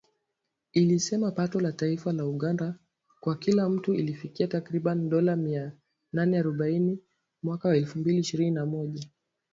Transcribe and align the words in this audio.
Ilisema 0.71 1.31
pato 1.31 1.59
la 1.59 1.71
taifa 1.71 2.11
la 2.13 2.25
Uganda 2.25 2.79
kwa 3.19 3.37
kila 3.37 3.69
mtu 3.69 3.93
lilifikia 3.93 4.47
takriban 4.47 5.09
dola 5.09 5.35
mia 5.35 5.71
nane 6.13 6.39
arobaini 6.39 6.99
mwaka 7.43 7.67
wa 7.69 7.77
elfu 7.77 7.99
mbili 7.99 8.17
ishirini 8.19 8.51
na 8.51 8.65
moja 8.65 9.09